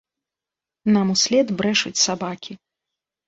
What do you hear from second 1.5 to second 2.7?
брэшуць сабакі.